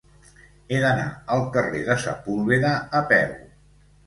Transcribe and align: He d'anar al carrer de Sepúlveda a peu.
He 0.75 0.79
d'anar 0.83 1.03
al 1.35 1.45
carrer 1.57 1.83
de 1.91 1.99
Sepúlveda 2.07 2.73
a 3.03 3.05
peu. 3.15 3.39